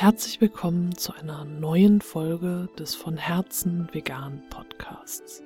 [0.00, 5.42] Herzlich willkommen zu einer neuen Folge des von Herzen vegan Podcasts,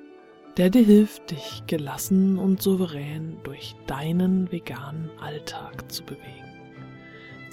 [0.55, 6.53] der dir hilft, dich gelassen und souverän durch deinen veganen Alltag zu bewegen.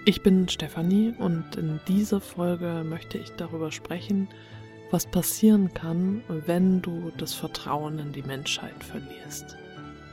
[0.05, 4.29] Ich bin Stefanie und in dieser Folge möchte ich darüber sprechen,
[4.93, 9.57] was passieren kann, wenn du das Vertrauen in die Menschheit verlierst.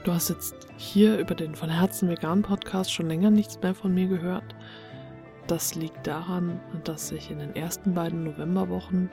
[0.02, 3.94] Du hast jetzt hier über den von Herzen vegan Podcast schon länger nichts mehr von
[3.94, 4.56] mir gehört
[5.50, 9.10] das liegt daran, dass ich in den ersten beiden Novemberwochen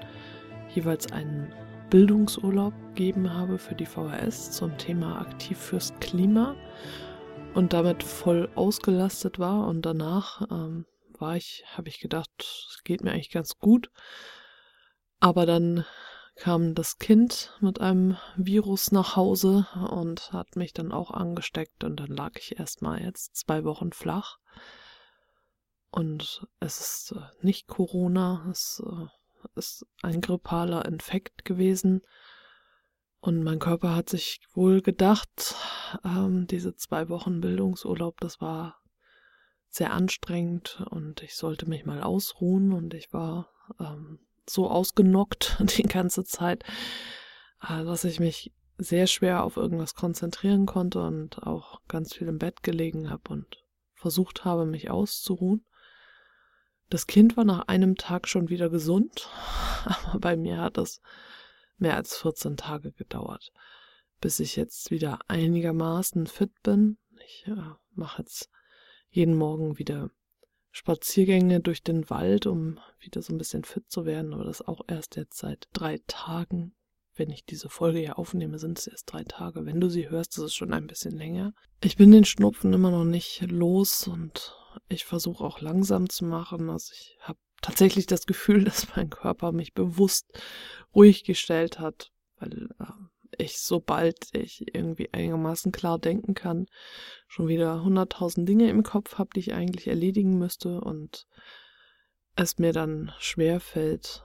[0.70, 1.52] jeweils einen
[1.90, 6.56] Bildungsurlaub gegeben habe für die VHS zum Thema aktiv fürs Klima
[7.56, 10.86] und damit voll ausgelastet war und danach ähm,
[11.18, 13.90] war ich, habe ich gedacht, es geht mir eigentlich ganz gut.
[15.20, 15.86] Aber dann
[16.36, 22.00] kam das Kind mit einem Virus nach Hause und hat mich dann auch angesteckt und
[22.00, 24.38] dann lag ich erstmal jetzt zwei Wochen flach.
[25.92, 29.08] Und es ist äh, nicht Corona, es äh,
[29.56, 32.02] ist ein grippaler Infekt gewesen.
[33.20, 35.56] Und mein Körper hat sich wohl gedacht,
[36.04, 38.80] ähm, diese zwei Wochen Bildungsurlaub, das war
[39.70, 43.50] sehr anstrengend und ich sollte mich mal ausruhen und ich war
[43.80, 46.64] ähm, so ausgenockt die ganze Zeit,
[47.62, 52.38] äh, dass ich mich sehr schwer auf irgendwas konzentrieren konnte und auch ganz viel im
[52.38, 53.64] Bett gelegen habe und
[53.96, 55.66] versucht habe, mich auszuruhen.
[56.90, 59.30] Das Kind war nach einem Tag schon wieder gesund,
[59.86, 61.02] aber bei mir hat es
[61.78, 63.52] mehr als 14 Tage gedauert,
[64.22, 66.98] bis ich jetzt wieder einigermaßen fit bin.
[67.26, 68.50] Ich äh, mache jetzt
[69.10, 70.12] jeden Morgen wieder
[70.72, 74.82] Spaziergänge durch den Wald, um wieder so ein bisschen fit zu werden, aber das auch
[74.88, 76.74] erst jetzt seit drei Tagen.
[77.18, 79.66] Wenn ich diese Folge hier aufnehme, sind es erst drei Tage.
[79.66, 81.54] Wenn du sie hörst, ist es schon ein bisschen länger.
[81.84, 84.56] Ich bin den Schnupfen immer noch nicht los und
[84.90, 86.70] ich versuche auch langsam zu machen.
[86.70, 90.26] Also ich habe tatsächlich das Gefühl, dass mein Körper mich bewusst
[90.96, 96.68] ruhig gestellt hat, weil äh, ich, sobald ich irgendwie einigermaßen klar denken kann,
[97.28, 101.28] schon wieder hunderttausend Dinge im Kopf habe, die ich eigentlich erledigen müsste und
[102.36, 104.24] es mir dann schwer fällt,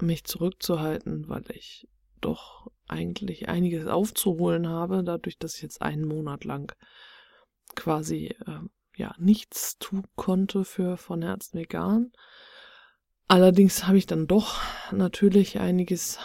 [0.00, 1.88] mich zurückzuhalten, weil ich
[2.24, 6.74] doch eigentlich einiges aufzuholen habe, dadurch, dass ich jetzt einen Monat lang
[7.74, 8.60] quasi äh,
[8.96, 12.12] ja nichts tun konnte für von Herzen vegan.
[13.26, 14.60] Allerdings habe ich dann doch
[14.92, 16.18] natürlich einiges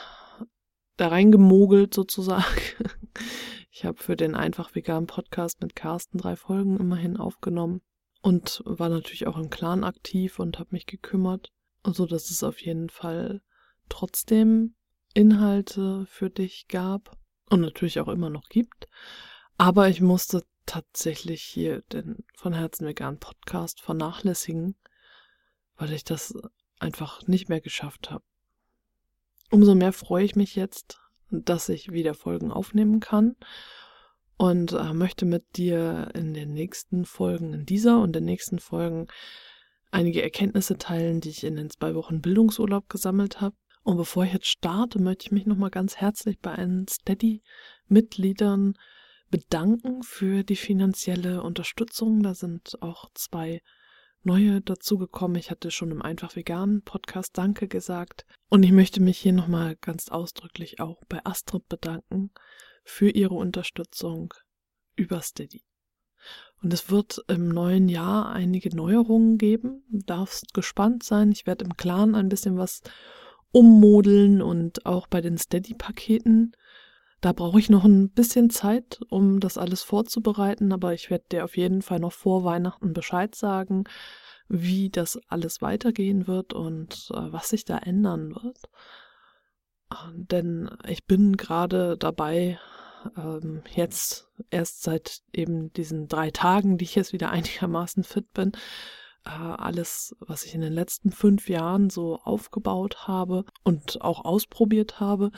[0.98, 2.44] da reingemogelt sozusagen.
[3.72, 7.82] Ich habe für den einfach vegan Podcast mit Carsten drei Folgen immerhin aufgenommen
[8.22, 11.54] und war natürlich auch im Clan aktiv und habe mich gekümmert,
[11.86, 13.42] so dass es auf jeden Fall
[13.88, 14.76] trotzdem
[15.14, 17.18] Inhalte für dich gab
[17.50, 18.88] und natürlich auch immer noch gibt.
[19.58, 24.76] Aber ich musste tatsächlich hier den von Herzen vegan Podcast vernachlässigen,
[25.76, 26.34] weil ich das
[26.80, 28.24] einfach nicht mehr geschafft habe.
[29.50, 31.00] Umso mehr freue ich mich jetzt,
[31.32, 33.36] dass ich wieder Folgen aufnehmen kann
[34.38, 39.08] und äh, möchte mit dir in den nächsten Folgen, in dieser und den nächsten Folgen,
[39.92, 43.56] einige Erkenntnisse teilen, die ich in den zwei Wochen Bildungsurlaub gesammelt habe.
[43.84, 48.78] Und bevor ich jetzt starte, möchte ich mich nochmal ganz herzlich bei allen Steady-Mitgliedern
[49.30, 52.24] bedanken für die finanzielle Unterstützung.
[52.24, 53.62] Da sind auch zwei
[54.24, 55.38] neue dazugekommen.
[55.38, 58.26] Ich hatte schon im Einfach Vegan Podcast Danke gesagt.
[58.50, 62.32] Und ich möchte mich hier nochmal ganz ausdrücklich auch bei Astrid bedanken
[62.84, 64.34] für ihre Unterstützung
[64.96, 65.64] über Steady.
[66.62, 69.84] Und es wird im neuen Jahr einige Neuerungen geben.
[69.90, 71.32] Du darfst gespannt sein.
[71.32, 72.82] Ich werde im Clan ein bisschen was
[73.52, 76.54] ummodeln und auch bei den Steady-Paketen
[77.22, 81.44] da brauche ich noch ein bisschen Zeit, um das alles vorzubereiten, aber ich werde dir
[81.44, 83.84] auf jeden Fall noch vor Weihnachten Bescheid sagen,
[84.48, 88.58] wie das alles weitergehen wird und äh, was sich da ändern wird.
[90.14, 92.60] Denn ich bin gerade dabei,
[93.18, 98.54] ähm, jetzt erst seit eben diesen drei Tagen, die ich jetzt wieder einigermaßen fit bin,
[99.26, 105.00] äh, alles, was ich in den letzten fünf Jahren so aufgebaut habe und auch ausprobiert
[105.00, 105.32] habe,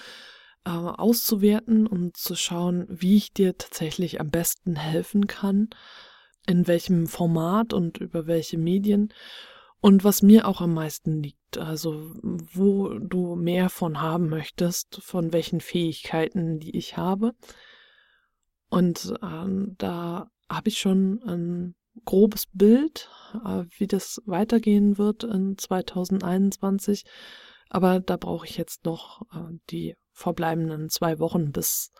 [0.65, 5.69] äh, auszuwerten und zu schauen, wie ich dir tatsächlich am besten helfen kann,
[6.47, 9.13] in welchem Format und über welche Medien
[9.79, 15.33] und was mir auch am meisten liegt, also wo du mehr von haben möchtest, von
[15.33, 17.33] welchen Fähigkeiten, die ich habe.
[18.69, 21.75] Und äh, da habe ich schon ein
[22.05, 23.09] grobes Bild,
[23.45, 27.03] äh, wie das weitergehen wird in 2021.
[27.69, 31.91] Aber da brauche ich jetzt noch äh, die verbleibenden zwei Wochen bis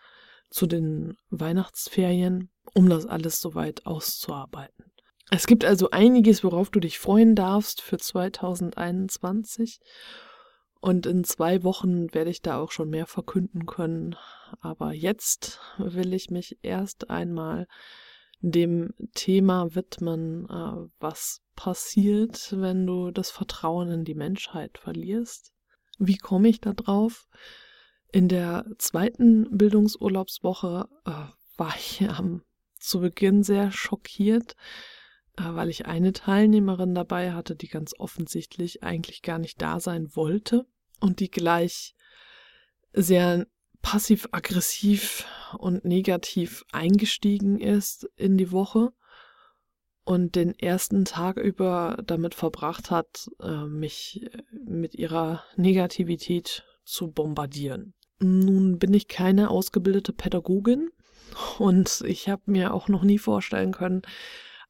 [0.50, 4.86] zu den Weihnachtsferien, um das alles soweit auszuarbeiten.
[5.30, 9.80] Es gibt also einiges, worauf du dich freuen darfst für 2021.
[10.82, 14.16] Und in zwei Wochen werde ich da auch schon mehr verkünden können.
[14.60, 17.68] Aber jetzt will ich mich erst einmal
[18.42, 25.54] dem Thema widmen, äh, was passiert, wenn du das Vertrauen in die Menschheit verlierst.
[26.00, 27.28] Wie komme ich da drauf?
[28.12, 31.12] In der zweiten Bildungsurlaubswoche äh,
[31.58, 32.44] war ich am,
[32.80, 34.56] zu Beginn sehr schockiert,
[35.38, 40.16] äh, weil ich eine Teilnehmerin dabei hatte, die ganz offensichtlich eigentlich gar nicht da sein
[40.16, 40.66] wollte
[41.00, 41.96] und die gleich
[42.92, 43.46] sehr
[43.82, 45.26] passiv-aggressiv
[45.58, 48.92] und negativ eingestiegen ist in die Woche
[50.04, 57.94] und den ersten Tag über damit verbracht hat, äh, mich mit ihrer Negativität zu bombardieren.
[58.20, 60.90] Nun bin ich keine ausgebildete Pädagogin
[61.60, 64.02] und ich habe mir auch noch nie vorstellen können,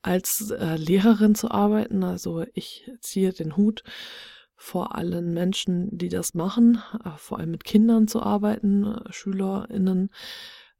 [0.01, 2.03] als äh, Lehrerin zu arbeiten.
[2.03, 3.83] Also ich ziehe den Hut
[4.61, 10.11] vor allen Menschen, die das machen, äh, vor allem mit Kindern zu arbeiten, äh, SchülerInnen.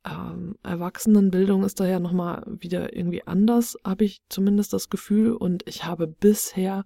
[0.06, 5.32] Ähm, Erwachsenenbildung ist da ja nochmal wieder irgendwie anders, habe ich zumindest das Gefühl.
[5.34, 6.86] Und ich habe bisher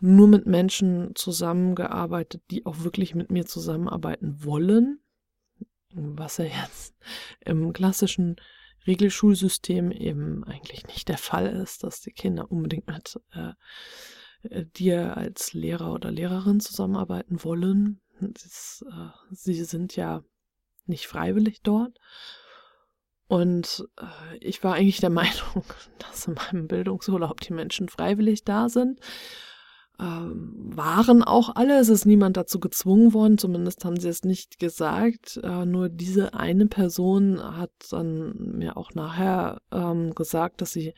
[0.00, 5.00] nur mit Menschen zusammengearbeitet, die auch wirklich mit mir zusammenarbeiten wollen.
[5.90, 6.94] Was ja jetzt
[7.44, 8.36] im klassischen
[8.86, 13.52] Regelschulsystem eben eigentlich nicht der Fall ist, dass die Kinder unbedingt mit äh,
[14.76, 18.00] dir als Lehrer oder Lehrerin zusammenarbeiten wollen.
[18.20, 20.22] Das, äh, sie sind ja
[20.86, 21.98] nicht freiwillig dort.
[23.26, 25.64] Und äh, ich war eigentlich der Meinung,
[25.98, 29.00] dass in meinem Bildungsurlaub die Menschen freiwillig da sind.
[30.00, 34.58] Ähm, waren auch alle, es ist niemand dazu gezwungen worden, zumindest haben sie es nicht
[34.58, 35.38] gesagt.
[35.42, 40.94] Äh, nur diese eine Person hat dann mir auch nachher ähm, gesagt, dass sie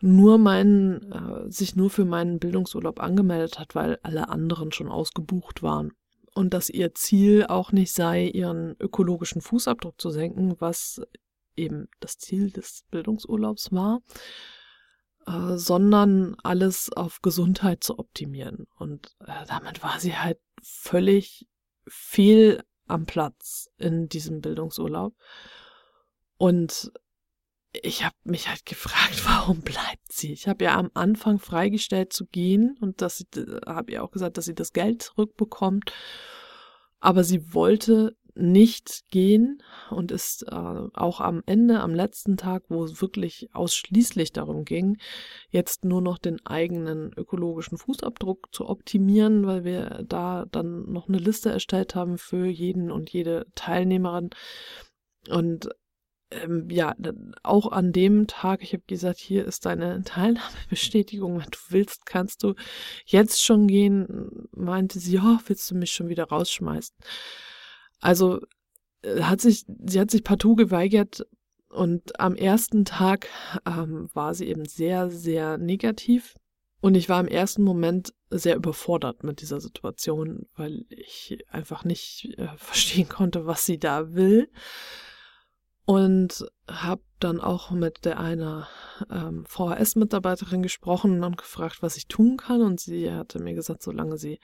[0.00, 5.62] nur meinen, äh, sich nur für meinen Bildungsurlaub angemeldet hat, weil alle anderen schon ausgebucht
[5.62, 5.92] waren.
[6.34, 11.02] Und dass ihr Ziel auch nicht sei, ihren ökologischen Fußabdruck zu senken, was
[11.56, 14.00] eben das Ziel des Bildungsurlaubs war,
[15.26, 18.66] äh, sondern alles auf Gesundheit zu optimieren.
[18.78, 21.46] Und äh, damit war sie halt völlig
[21.86, 25.14] fehl am Platz in diesem Bildungsurlaub.
[26.36, 26.92] Und
[27.72, 30.32] ich habe mich halt gefragt, warum bleibt sie?
[30.32, 33.24] Ich habe ja am Anfang freigestellt zu gehen und das
[33.66, 35.92] habe ihr auch gesagt, dass sie das Geld zurückbekommt.
[37.02, 42.84] Aber sie wollte nicht gehen und ist äh, auch am Ende, am letzten Tag, wo
[42.84, 44.98] es wirklich ausschließlich darum ging,
[45.50, 51.18] jetzt nur noch den eigenen ökologischen Fußabdruck zu optimieren, weil wir da dann noch eine
[51.18, 54.30] Liste erstellt haben für jeden und jede Teilnehmerin.
[55.28, 55.68] Und
[56.30, 56.94] ähm, ja,
[57.42, 62.42] auch an dem Tag, ich habe gesagt, hier ist deine Teilnahmebestätigung, wenn du willst, kannst
[62.42, 62.54] du
[63.04, 66.96] jetzt schon gehen, meinte sie, ja, willst du mich schon wieder rausschmeißen?
[68.00, 68.40] Also
[69.02, 71.26] äh, hat sich, sie hat sich partout geweigert
[71.68, 73.28] und am ersten Tag
[73.66, 76.34] ähm, war sie eben sehr, sehr negativ.
[76.82, 82.34] Und ich war im ersten Moment sehr überfordert mit dieser Situation, weil ich einfach nicht
[82.38, 84.48] äh, verstehen konnte, was sie da will
[85.90, 88.68] und habe dann auch mit der einer
[89.10, 92.62] ähm, VHS-Mitarbeiterin gesprochen und gefragt, was ich tun kann.
[92.62, 94.38] Und sie hatte mir gesagt, solange sie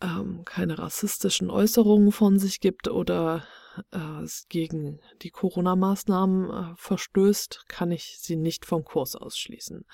[0.00, 3.42] ähm, keine rassistischen Äußerungen von sich gibt oder
[3.90, 9.84] äh, gegen die Corona-Maßnahmen äh, verstößt, kann ich sie nicht vom Kurs ausschließen.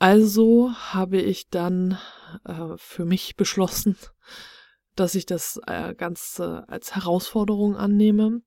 [0.00, 1.96] Also habe ich dann
[2.44, 3.96] äh, für mich beschlossen,
[4.96, 8.42] dass ich das äh, Ganze als Herausforderung annehme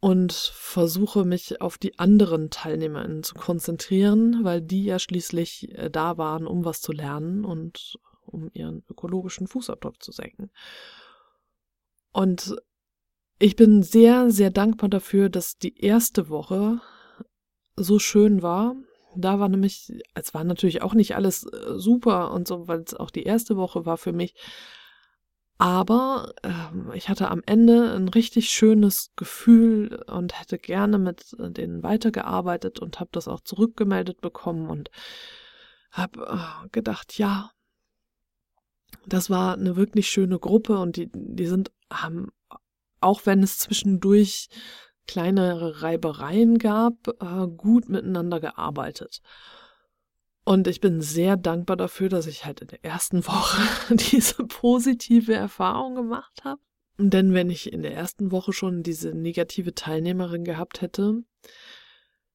[0.00, 6.18] und versuche mich auf die anderen TeilnehmerInnen zu konzentrieren, weil die ja schließlich äh, da
[6.18, 10.50] waren, um was zu lernen und um ihren ökologischen Fußabdruck zu senken.
[12.12, 12.56] Und
[13.38, 16.80] ich bin sehr, sehr dankbar dafür, dass die erste Woche
[17.76, 18.74] so schön war.
[19.14, 22.94] Da war nämlich, es war natürlich auch nicht alles äh, super und so, weil es
[22.94, 24.34] auch die erste Woche war für mich
[25.58, 31.82] aber ähm, ich hatte am Ende ein richtig schönes Gefühl und hätte gerne mit denen
[31.82, 34.90] weitergearbeitet und habe das auch zurückgemeldet bekommen und
[35.90, 37.50] habe äh, gedacht, ja,
[39.06, 42.32] das war eine wirklich schöne Gruppe und die, die sind, haben,
[43.00, 44.48] auch wenn es zwischendurch
[45.06, 49.22] kleinere Reibereien gab, äh, gut miteinander gearbeitet.
[50.46, 53.60] Und ich bin sehr dankbar dafür, dass ich halt in der ersten Woche
[54.12, 56.60] diese positive Erfahrung gemacht habe.
[56.98, 61.24] Denn wenn ich in der ersten Woche schon diese negative Teilnehmerin gehabt hätte,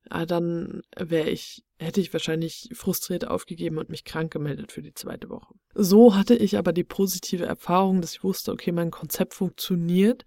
[0.09, 4.93] äh, dann wäre ich, hätte ich wahrscheinlich frustriert aufgegeben und mich krank gemeldet für die
[4.93, 5.55] zweite Woche.
[5.73, 10.25] So hatte ich aber die positive Erfahrung, dass ich wusste, okay, mein Konzept funktioniert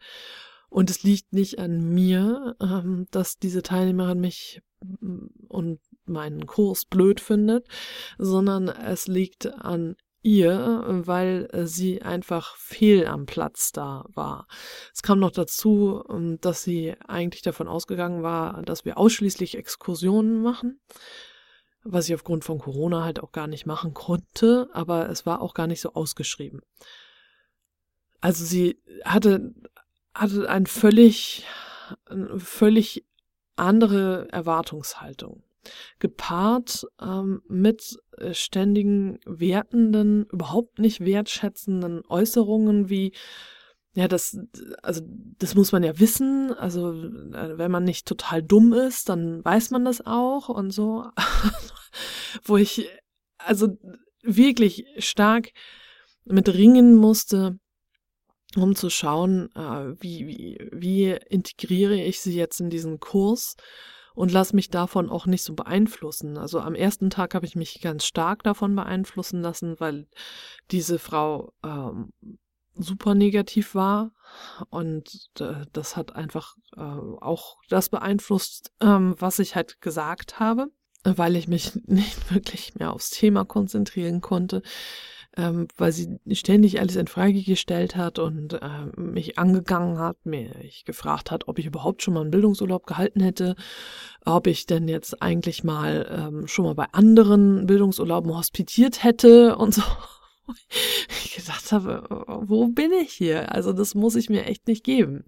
[0.70, 6.84] und es liegt nicht an mir, ähm, dass diese Teilnehmerin mich mm, und meinen Kurs
[6.84, 7.66] blöd findet,
[8.18, 14.48] sondern es liegt an ihr, weil sie einfach fehl am Platz da war.
[14.92, 20.42] Es kam noch dazu, ähm, dass sie eigentlich davon ausgegangen war, dass wir ausschließlich Exkursionen
[20.42, 20.80] machen,
[21.82, 25.52] was ich aufgrund von Corona halt auch gar nicht machen konnte, aber es war auch
[25.52, 26.62] gar nicht so ausgeschrieben.
[28.22, 29.54] Also sie hatte,
[30.14, 31.44] hatte ein völlig,
[32.06, 33.04] eine völlig
[33.56, 35.42] andere Erwartungshaltung
[35.98, 43.12] gepaart ähm, mit äh, ständigen wertenden, überhaupt nicht wertschätzenden Äußerungen wie
[43.96, 44.36] ja, das,
[44.82, 45.02] also,
[45.38, 46.52] das muss man ja wissen.
[46.52, 51.06] Also, äh, wenn man nicht total dumm ist, dann weiß man das auch und so.
[52.42, 52.88] Wo ich,
[53.38, 53.78] also,
[54.22, 55.50] wirklich stark
[56.24, 57.60] mit ringen musste,
[58.56, 63.54] um zu schauen, äh, wie, wie, wie integriere ich sie jetzt in diesen Kurs
[64.14, 66.38] und lass mich davon auch nicht so beeinflussen.
[66.38, 70.06] Also am ersten Tag habe ich mich ganz stark davon beeinflussen lassen, weil
[70.70, 72.12] diese Frau ähm,
[72.74, 74.12] super negativ war
[74.70, 80.68] und äh, das hat einfach äh, auch das beeinflusst, ähm, was ich halt gesagt habe,
[81.04, 84.62] weil ich mich nicht wirklich mehr aufs Thema konzentrieren konnte
[85.36, 90.84] ähm, weil sie ständig alles in Frage gestellt hat und äh, mich angegangen hat, mich
[90.84, 93.56] gefragt hat, ob ich überhaupt schon mal einen Bildungsurlaub gehalten hätte,
[94.24, 99.74] ob ich denn jetzt eigentlich mal ähm, schon mal bei anderen Bildungsurlauben hospitiert hätte und
[99.74, 99.82] so.
[101.08, 102.04] Ich gedacht habe,
[102.42, 103.52] wo bin ich hier?
[103.52, 105.24] Also das muss ich mir echt nicht geben.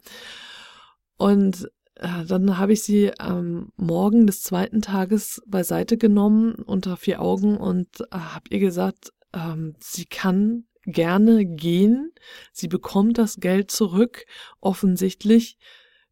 [1.16, 7.22] Und äh, dann habe ich sie am Morgen des zweiten Tages beiseite genommen unter vier
[7.22, 12.12] Augen und äh, habe ihr gesagt, ähm, sie kann gerne gehen,
[12.52, 14.24] sie bekommt das Geld zurück.
[14.60, 15.58] Offensichtlich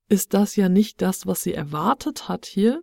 [0.09, 2.83] ist das ja nicht das, was sie erwartet hat hier.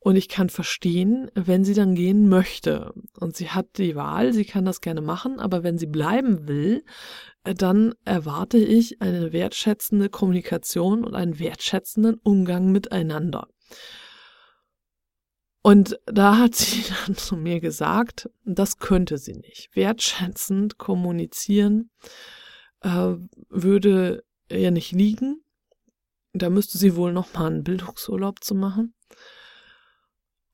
[0.00, 2.92] Und ich kann verstehen, wenn sie dann gehen möchte.
[3.18, 6.84] Und sie hat die Wahl, sie kann das gerne machen, aber wenn sie bleiben will,
[7.42, 13.48] äh, dann erwarte ich eine wertschätzende Kommunikation und einen wertschätzenden Umgang miteinander.
[15.68, 19.68] Und da hat sie dann zu mir gesagt, das könnte sie nicht.
[19.76, 21.90] Wertschätzend kommunizieren
[22.80, 23.16] äh,
[23.50, 25.42] würde ihr nicht liegen.
[26.32, 28.94] Da müsste sie wohl noch mal einen Bildungsurlaub zu machen.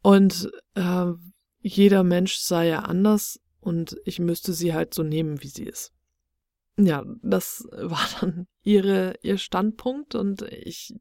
[0.03, 1.13] Und äh,
[1.61, 5.93] jeder Mensch sei ja anders und ich müsste sie halt so nehmen, wie sie ist.
[6.77, 10.93] Ja, das war dann ihre, ihr Standpunkt und ich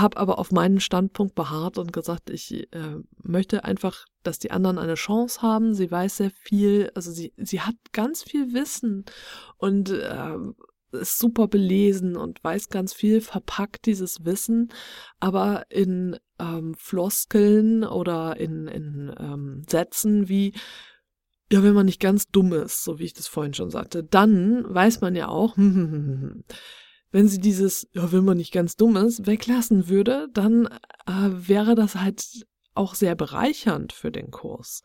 [0.00, 4.78] habe aber auf meinen Standpunkt beharrt und gesagt, ich äh, möchte einfach, dass die anderen
[4.78, 5.74] eine Chance haben.
[5.74, 9.04] Sie weiß sehr viel, also sie, sie hat ganz viel Wissen
[9.56, 10.36] und äh,
[10.92, 14.72] ist super belesen und weiß ganz viel, verpackt dieses Wissen,
[15.20, 20.54] aber in ähm, Floskeln oder in, in ähm, Sätzen wie
[21.50, 24.64] ja, wenn man nicht ganz dumm ist, so wie ich das vorhin schon sagte, dann
[24.68, 25.56] weiß man ja auch,
[27.10, 30.66] wenn sie dieses, ja, wenn man nicht ganz dumm ist, weglassen würde, dann
[31.06, 34.82] äh, wäre das halt auch sehr bereichernd für den Kurs.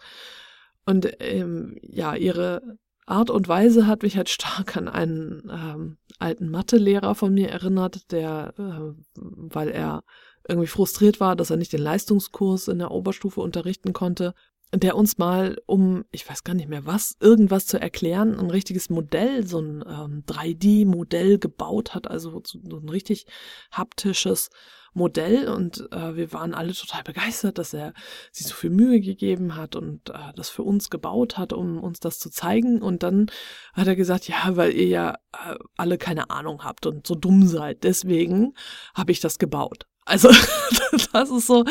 [0.86, 6.50] Und ähm, ja, ihre Art und Weise hat mich halt stark an einen ähm, alten
[6.50, 10.04] Mathelehrer von mir erinnert, der, äh, weil er
[10.48, 14.34] irgendwie frustriert war, dass er nicht den Leistungskurs in der Oberstufe unterrichten konnte,
[14.74, 18.90] der uns mal, um, ich weiß gar nicht mehr was, irgendwas zu erklären, ein richtiges
[18.90, 23.26] Modell, so ein ähm, 3D-Modell gebaut hat, also so ein richtig
[23.72, 24.50] haptisches
[24.94, 27.94] Modell und äh, wir waren alle total begeistert, dass er
[28.32, 32.00] sich so viel Mühe gegeben hat und äh, das für uns gebaut hat, um uns
[32.00, 32.82] das zu zeigen.
[32.82, 33.28] Und dann
[33.74, 37.48] hat er gesagt, ja, weil ihr ja äh, alle keine Ahnung habt und so dumm
[37.48, 38.54] seid, deswegen
[38.94, 39.88] habe ich das gebaut.
[40.06, 40.30] Also
[41.14, 41.66] das ist so,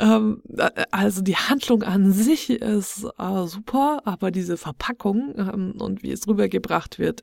[0.00, 0.42] ähm,
[0.90, 6.26] also die Handlung an sich ist äh, super, aber diese Verpackung ähm, und wie es
[6.26, 7.22] rübergebracht wird,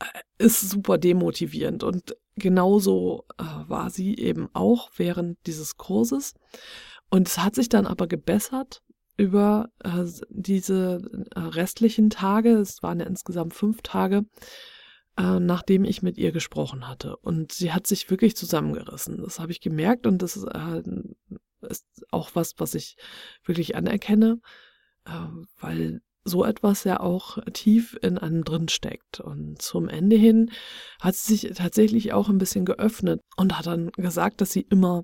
[0.00, 1.84] äh, ist super demotivierend.
[1.84, 6.34] Und genauso äh, war sie eben auch während dieses Kurses.
[7.10, 8.82] Und es hat sich dann aber gebessert
[9.16, 11.02] über äh, diese
[11.34, 12.56] äh, restlichen Tage.
[12.56, 14.24] Es waren ja insgesamt fünf Tage
[15.18, 17.16] äh, nachdem ich mit ihr gesprochen hatte.
[17.16, 19.18] Und sie hat sich wirklich zusammengerissen.
[19.22, 20.82] Das habe ich gemerkt und das ist, äh,
[22.10, 22.96] auch was, was ich
[23.44, 24.40] wirklich anerkenne,
[25.04, 25.28] äh,
[25.60, 29.20] weil so etwas ja auch tief in einem drin steckt.
[29.20, 30.52] Und zum Ende hin
[31.00, 35.02] hat sie sich tatsächlich auch ein bisschen geöffnet und hat dann gesagt, dass sie immer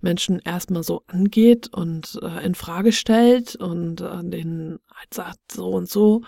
[0.00, 5.88] Menschen erstmal so angeht und in Frage stellt und äh, denen halt sagt, so und
[5.88, 6.22] so,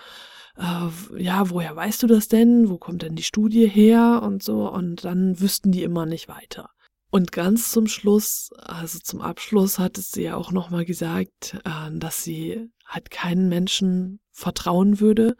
[0.58, 2.68] äh, ja, woher weißt du das denn?
[2.68, 4.20] Wo kommt denn die Studie her?
[4.22, 4.70] Und so.
[4.70, 6.70] Und dann wüssten die immer nicht weiter.
[7.10, 12.22] Und ganz zum Schluss, also zum Abschluss, hat sie ja auch nochmal gesagt, äh, dass
[12.22, 15.36] sie halt keinen Menschen vertrauen würde.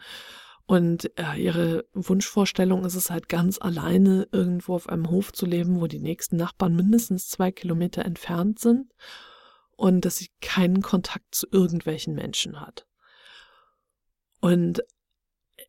[0.67, 5.81] Und äh, ihre Wunschvorstellung ist es halt ganz alleine irgendwo auf einem Hof zu leben,
[5.81, 8.93] wo die nächsten Nachbarn mindestens zwei Kilometer entfernt sind
[9.77, 12.87] und dass sie keinen Kontakt zu irgendwelchen Menschen hat.
[14.41, 14.83] Und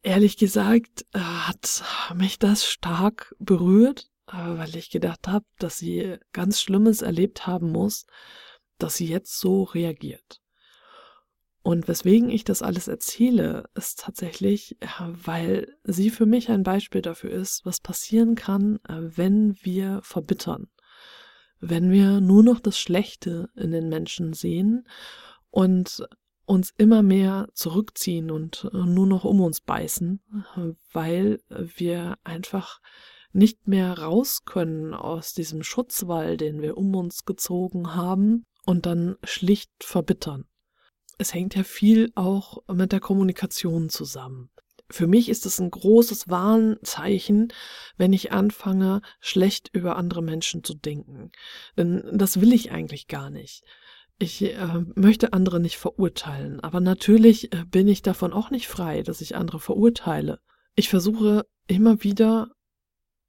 [0.04, 1.84] ehrlich gesagt äh, hat
[2.16, 7.72] mich das stark berührt, äh, weil ich gedacht habe, dass sie ganz Schlimmes erlebt haben
[7.72, 8.06] muss,
[8.78, 10.42] dass sie jetzt so reagiert.
[11.62, 17.32] Und weswegen ich das alles erzähle, ist tatsächlich, weil sie für mich ein Beispiel dafür
[17.32, 20.68] ist, was passieren kann, äh, wenn wir verbittern.
[21.60, 24.88] Wenn wir nur noch das Schlechte in den Menschen sehen
[25.52, 26.08] und
[26.50, 30.20] uns immer mehr zurückziehen und äh, nur noch um uns beißen,
[30.92, 32.82] weil wir einfach
[33.32, 39.16] nicht mehr raus können aus diesem Schutzwall, den wir um uns gezogen haben und dann
[39.24, 40.46] schlicht verbittern.
[41.20, 44.50] Es hängt ja viel auch mit der Kommunikation zusammen.
[44.90, 47.54] Für mich ist es ein großes Warnzeichen,
[47.98, 51.32] wenn ich anfange, schlecht über andere Menschen zu denken.
[51.78, 53.64] Denn das will ich eigentlich gar nicht.
[54.22, 59.02] Ich äh, möchte andere nicht verurteilen, aber natürlich äh, bin ich davon auch nicht frei,
[59.02, 60.42] dass ich andere verurteile.
[60.76, 62.52] Ich versuche immer wieder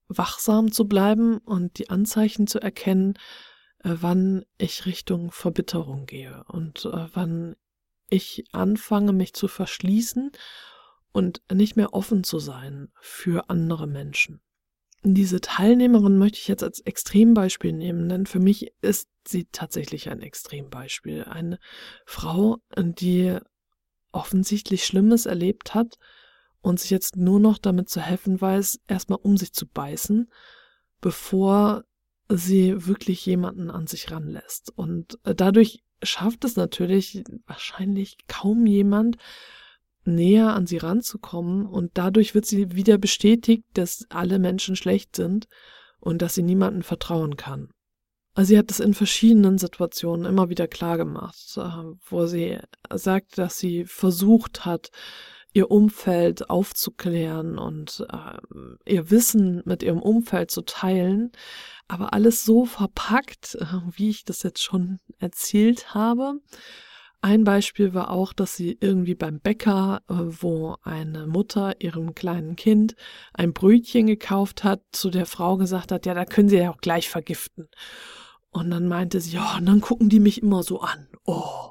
[0.09, 3.15] wachsam zu bleiben und die Anzeichen zu erkennen,
[3.85, 7.55] äh, wann ich Richtung Verbitterung gehe und äh, wann
[8.09, 10.33] ich anfange, mich zu verschließen
[11.13, 14.41] und nicht mehr offen zu sein für andere Menschen.
[15.03, 20.21] Diese Teilnehmerin möchte ich jetzt als Extrembeispiel nehmen, denn für mich ist sie tatsächlich ein
[20.21, 21.25] Extrembeispiel.
[21.25, 21.59] Eine
[22.05, 23.39] Frau, die
[24.13, 25.97] offensichtlich Schlimmes erlebt hat
[26.61, 30.31] und sich jetzt nur noch damit zu helfen weiß, erstmal um sich zu beißen,
[31.01, 31.85] bevor
[32.29, 34.71] sie wirklich jemanden an sich ranlässt.
[34.77, 39.17] Und dadurch schafft es natürlich wahrscheinlich kaum jemand,
[40.11, 45.47] näher an sie ranzukommen und dadurch wird sie wieder bestätigt, dass alle Menschen schlecht sind
[46.01, 47.71] und dass sie niemandem vertrauen kann.
[48.35, 51.63] Also sie hat es in verschiedenen Situationen immer wieder klar gemacht, äh,
[52.09, 52.59] wo sie
[52.93, 54.91] sagt, dass sie versucht hat,
[55.53, 61.33] ihr Umfeld aufzuklären und äh, ihr Wissen mit ihrem Umfeld zu teilen,
[61.89, 66.35] aber alles so verpackt, äh, wie ich das jetzt schon erzählt habe,
[67.23, 72.57] ein Beispiel war auch, dass sie irgendwie beim Bäcker, äh, wo eine Mutter ihrem kleinen
[72.57, 72.97] Kind
[73.35, 76.81] ein Brötchen gekauft hat, zu der Frau gesagt hat, ja, da können Sie ja auch
[76.81, 77.69] gleich vergiften.
[78.53, 81.07] Und dann meinte sie, ja, und dann gucken die mich immer so an.
[81.25, 81.71] Oh.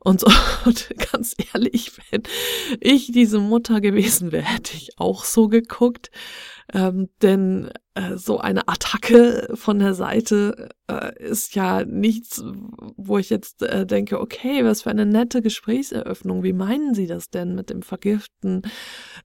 [0.00, 0.26] Und so,
[0.66, 2.22] und ganz ehrlich, wenn
[2.80, 6.10] ich diese Mutter gewesen wäre, hätte ich auch so geguckt.
[6.74, 7.70] Ähm, denn
[8.16, 12.42] so eine Attacke von der Seite äh, ist ja nichts,
[12.96, 16.42] wo ich jetzt äh, denke, okay, was für eine nette Gesprächseröffnung.
[16.42, 18.62] Wie meinen Sie das denn mit dem Vergiften?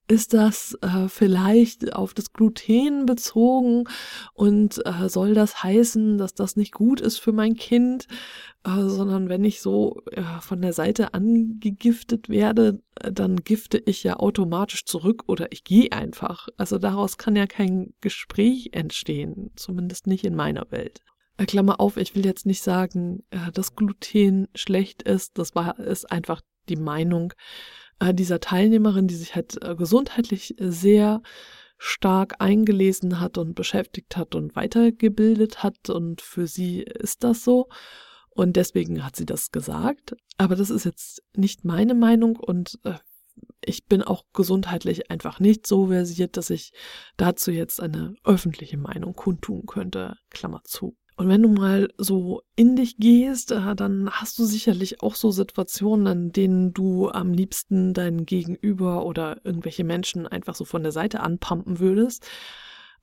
[0.07, 3.85] Ist das äh, vielleicht auf das Gluten bezogen
[4.33, 8.07] und äh, soll das heißen, dass das nicht gut ist für mein Kind?
[8.65, 14.03] Äh, sondern wenn ich so äh, von der Seite angegiftet werde, äh, dann gifte ich
[14.03, 16.47] ja automatisch zurück oder ich gehe einfach.
[16.55, 21.01] Also daraus kann ja kein Gespräch entstehen, zumindest nicht in meiner Welt.
[21.37, 25.37] Äh, Klammer auf, ich will jetzt nicht sagen, äh, dass Gluten schlecht ist.
[25.37, 27.33] Das war ist einfach die Meinung
[27.99, 31.21] äh, dieser Teilnehmerin, die sich halt gesundheitlich sehr
[31.77, 37.67] stark eingelesen hat und beschäftigt hat und weitergebildet hat und für sie ist das so.
[38.29, 40.15] Und deswegen hat sie das gesagt.
[40.37, 42.79] Aber das ist jetzt nicht meine Meinung und
[43.65, 46.73] ich bin auch gesundheitlich einfach nicht so versiert, dass ich
[47.17, 50.17] dazu jetzt eine öffentliche Meinung kundtun könnte.
[50.29, 50.95] Klammer zu.
[51.15, 55.29] Und wenn du mal so in dich gehst, äh, dann hast du sicherlich auch so
[55.29, 60.91] Situationen, in denen du am liebsten deinen Gegenüber oder irgendwelche Menschen einfach so von der
[60.91, 62.27] Seite anpumpen würdest,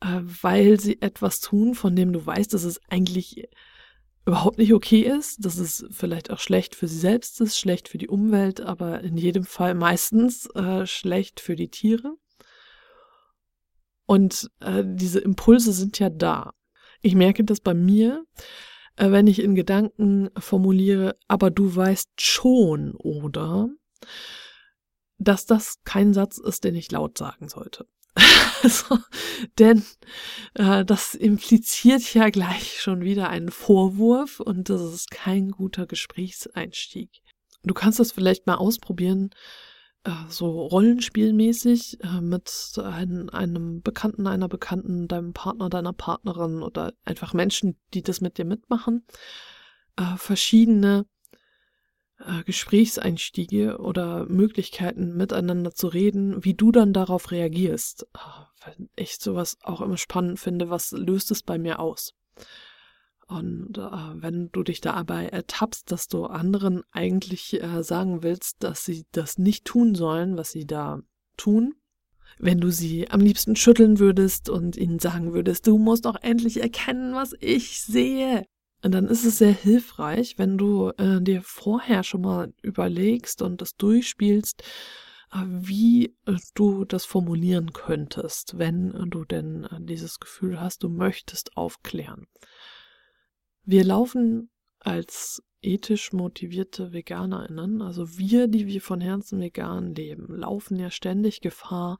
[0.00, 3.48] äh, weil sie etwas tun, von dem du weißt, dass es eigentlich
[4.30, 7.98] überhaupt nicht okay ist, dass es vielleicht auch schlecht für sie selbst ist, schlecht für
[7.98, 12.14] die Umwelt, aber in jedem Fall meistens äh, schlecht für die Tiere.
[14.06, 16.52] Und äh, diese Impulse sind ja da.
[17.02, 18.24] Ich merke das bei mir,
[18.96, 23.68] äh, wenn ich in Gedanken formuliere, aber du weißt schon, oder?
[25.20, 27.86] dass das kein Satz ist, den ich laut sagen sollte.
[28.62, 28.98] also,
[29.58, 29.84] denn
[30.54, 37.22] äh, das impliziert ja gleich schon wieder einen Vorwurf und das ist kein guter Gesprächseinstieg.
[37.62, 39.30] Du kannst das vielleicht mal ausprobieren,
[40.04, 42.50] äh, so rollenspielmäßig äh, mit
[42.82, 48.38] ein, einem Bekannten, einer Bekannten, deinem Partner, deiner Partnerin oder einfach Menschen, die das mit
[48.38, 49.06] dir mitmachen,
[49.96, 51.06] äh, verschiedene
[52.20, 58.06] äh, Gesprächseinstiege oder Möglichkeiten miteinander zu reden, wie du dann darauf reagierst.
[58.14, 62.14] Ah, weil ich sowas auch immer spannend finde, was löst es bei mir aus?
[63.26, 63.82] Und äh,
[64.14, 69.38] wenn du dich dabei ertappst, dass du anderen eigentlich äh, sagen willst, dass sie das
[69.38, 71.00] nicht tun sollen, was sie da
[71.36, 71.74] tun,
[72.38, 76.60] wenn du sie am liebsten schütteln würdest und ihnen sagen würdest, du musst doch endlich
[76.60, 78.44] erkennen, was ich sehe.
[78.82, 83.76] Dann ist es sehr hilfreich, wenn du äh, dir vorher schon mal überlegst und das
[83.76, 84.62] durchspielst,
[85.32, 90.88] äh, wie äh, du das formulieren könntest, wenn du denn äh, dieses Gefühl hast, du
[90.88, 92.26] möchtest aufklären.
[93.64, 100.78] Wir laufen als ethisch motivierte VeganerInnen, also wir, die wir von Herzen vegan leben, laufen
[100.78, 101.98] ja ständig Gefahr,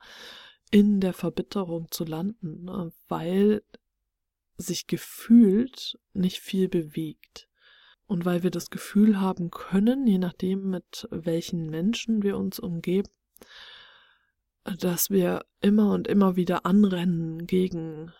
[0.70, 3.62] in der Verbitterung zu landen, ne, weil
[4.60, 7.48] sich gefühlt nicht viel bewegt.
[8.06, 13.10] Und weil wir das Gefühl haben können, je nachdem mit welchen Menschen wir uns umgeben,
[14.78, 18.12] dass wir immer und immer wieder anrennen gegen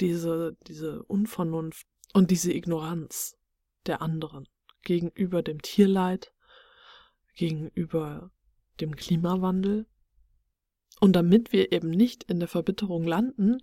[0.00, 3.36] diese, diese Unvernunft, und diese Ignoranz
[3.86, 4.48] der anderen
[4.82, 6.32] gegenüber dem Tierleid,
[7.34, 8.30] gegenüber
[8.80, 9.86] dem Klimawandel.
[11.00, 13.58] Und damit wir eben nicht in der Verbitterung landen,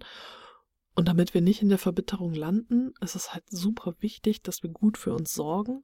[0.95, 4.69] und damit wir nicht in der Verbitterung landen, ist es halt super wichtig, dass wir
[4.69, 5.84] gut für uns sorgen,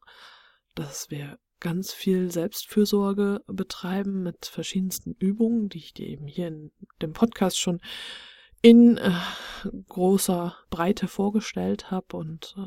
[0.74, 6.71] dass wir ganz viel Selbstfürsorge betreiben mit verschiedensten Übungen, die ich dir eben hier in
[7.02, 7.82] dem Podcast schon
[8.62, 9.12] in äh,
[9.88, 12.65] großer Breite vorgestellt habe und äh,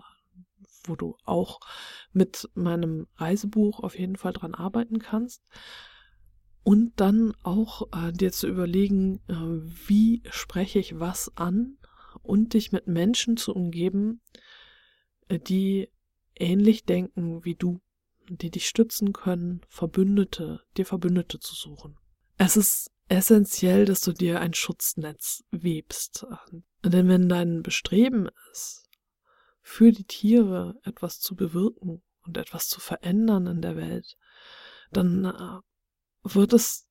[0.87, 1.61] wo du auch
[2.12, 5.42] mit meinem Reisebuch auf jeden Fall dran arbeiten kannst.
[6.62, 9.35] Und dann auch äh, dir zu überlegen, äh,
[9.88, 11.78] wie spreche ich was an
[12.24, 14.20] und dich mit Menschen zu umgeben,
[15.28, 15.90] äh, die
[16.34, 17.80] ähnlich denken wie du,
[18.28, 21.96] die dich stützen können, Verbündete, dir Verbündete zu suchen.
[22.37, 26.26] Es ist essentiell, dass du dir ein Schutznetz webst.
[26.82, 28.88] Denn wenn dein Bestreben ist,
[29.60, 34.16] für die Tiere etwas zu bewirken und etwas zu verändern in der Welt,
[34.90, 35.60] dann äh,
[36.22, 36.87] wird es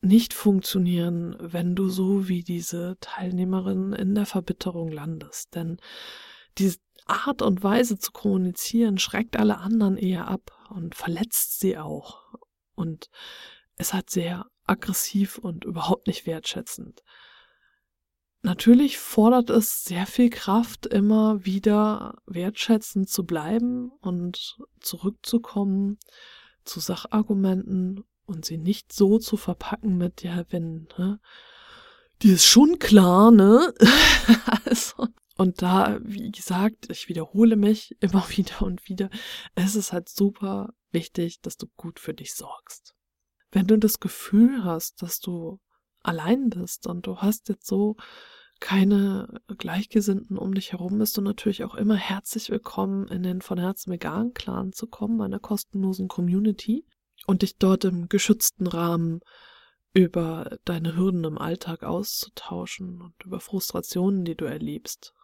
[0.00, 5.54] nicht funktionieren, wenn du so wie diese Teilnehmerin in der Verbitterung landest.
[5.54, 5.78] Denn
[6.58, 12.34] diese Art und Weise zu kommunizieren schreckt alle anderen eher ab und verletzt sie auch.
[12.74, 13.10] Und
[13.76, 17.02] es hat sehr aggressiv und überhaupt nicht wertschätzend.
[18.42, 25.98] Natürlich fordert es sehr viel Kraft, immer wieder wertschätzend zu bleiben und zurückzukommen
[26.64, 31.20] zu Sachargumenten und sie nicht so zu verpacken mit, ja, wenn, ne,
[32.22, 33.74] die ist schon klar, ne?
[34.64, 39.10] also, und da, wie gesagt, ich wiederhole mich immer wieder und wieder,
[39.54, 42.94] es ist halt super wichtig, dass du gut für dich sorgst.
[43.52, 45.60] Wenn du das Gefühl hast, dass du
[46.00, 47.96] allein bist und du hast jetzt so
[48.60, 53.58] keine Gleichgesinnten um dich herum, bist du natürlich auch immer herzlich willkommen, in den von
[53.58, 56.86] Herzen vegan Clan zu kommen, einer kostenlosen Community
[57.26, 59.20] und dich dort im geschützten Rahmen
[59.92, 65.14] über deine Hürden im Alltag auszutauschen und über Frustrationen, die du erlebst.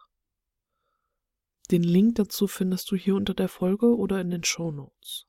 [1.71, 5.25] Den Link dazu findest du hier unter der Folge oder in den Show Notes.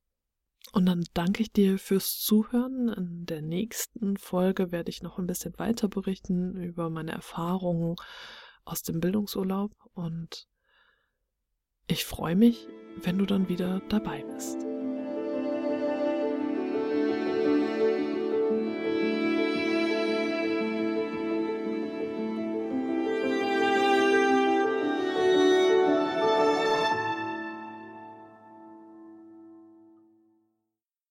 [0.73, 2.89] Und dann danke ich dir fürs Zuhören.
[2.89, 7.97] In der nächsten Folge werde ich noch ein bisschen weiter berichten über meine Erfahrungen
[8.65, 10.49] aus dem Bildungsurlaub und
[11.87, 12.67] ich freue mich,
[13.03, 14.74] wenn du dann wieder dabei bist.